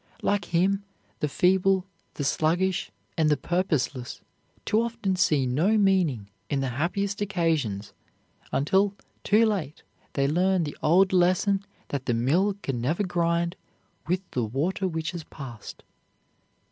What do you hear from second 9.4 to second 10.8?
late they learn the